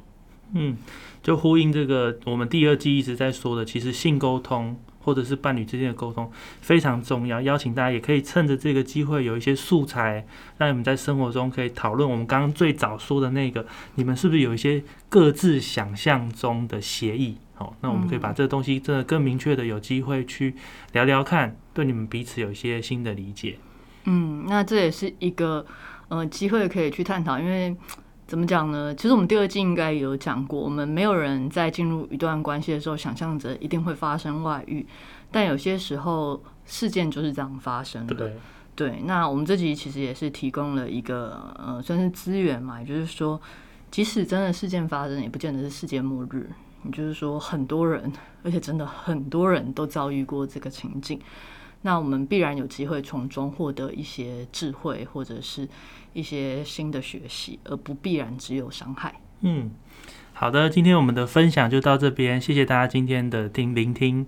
[0.53, 0.77] 嗯，
[1.23, 4.77] 就呼应这个我们第二季一直在说的，其实性沟通。
[5.07, 6.29] 或者是伴侣之间的沟通
[6.61, 10.27] 非常重要，邀请大家也可以趁着这个机会有一些素材，
[10.59, 17.37] 让你们在生活中可以讨论我们刚刚最早说的那个，你们是不是有一些各自想象中的协议？
[17.55, 20.57] 好，那我们可以把这个东西真的更明确的有机会去
[20.91, 23.59] 聊聊看，对你们彼此有一些新的理解。
[24.07, 25.65] 嗯，那这也是一个
[26.09, 27.77] 呃机会可以去探讨，因为。
[28.27, 28.95] 怎么讲呢？
[28.95, 34.85] 其实我们第二季应该有讲过，我们没有人在进入一段关系的时候想象着一定会发生外遇，
[35.31, 38.33] 但有些时候事件就是这样发生的。
[38.75, 43.41] 对，那我们这集其实也是提供了一个呃，算是资源嘛，也就是说，
[43.91, 46.51] 即使真的事件发生，也不见得是世界末日。
[46.85, 48.13] 也就是说，很多人，
[48.45, 51.19] 而且真的很多人都遭遇过这个情境。
[51.87, 55.69] 那我们必然有机会从中获得一些智慧，或者是
[56.15, 59.15] 一些新的学习，而不必然只有伤害。
[59.43, 59.71] 嗯，
[60.33, 64.27] 好的，今天我们的分享就到这边，谢谢大家今天的听聆听。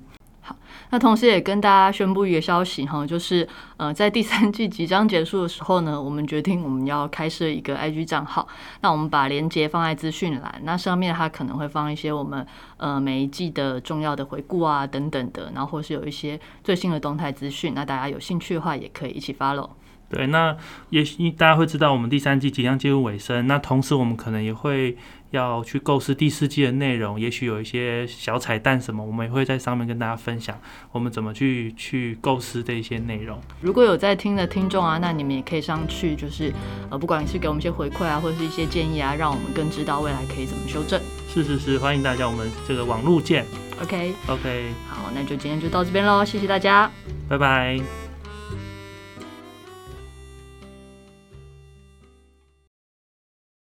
[0.90, 8.46] 那同时也跟大家宣布一个消息哈，就是呃，在第三季即将结束的时候呢，我们决定我们要开设一个 IG 账号。
[8.80, 17.74] 那我们把链接放在资讯栏，那上面它可能会放一些我们呃每一季的重要的回顾啊等等的，然后或是有一些最新的动态资讯。
[17.74, 19.68] 那大家有兴趣的话，也可以一起 follow。
[20.10, 20.56] 对，那
[20.90, 24.96] 也许大家会知道我们第三季即将进入尾声，那同时我们可能也会。
[25.30, 30.58] 要去构思第四季的内容，也许有一些小彩蛋什么，我们也会在上面跟大家分享，
[30.90, 33.38] 我们怎么去去构思的一些内容。
[33.60, 36.50] 如果有在听的听众啊，那你们也可以上去，就是
[36.88, 40.98] 呃，不管是给我们一些回馈啊，或者是一些建议啊，让我们更知道未来可以怎么修正。
[41.28, 43.44] 是是是，欢迎大家，我们这个网路见。
[43.82, 46.90] OK OK，好，那就今天就到这边喽，谢谢大家，
[47.28, 48.07] 拜拜。